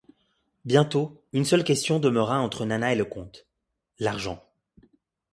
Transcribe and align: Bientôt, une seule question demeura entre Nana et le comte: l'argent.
Bientôt, 0.65 1.21
une 1.31 1.45
seule 1.45 1.63
question 1.63 1.99
demeura 1.99 2.39
entre 2.39 2.65
Nana 2.65 2.91
et 2.91 2.95
le 2.95 3.05
comte: 3.05 3.45
l'argent. 3.99 4.43